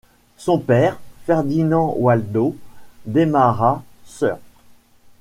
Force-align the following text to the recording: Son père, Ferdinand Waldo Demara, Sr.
Son 0.35 0.57
père, 0.57 0.99
Ferdinand 1.27 1.93
Waldo 1.99 2.57
Demara, 3.05 3.83
Sr. 4.03 4.39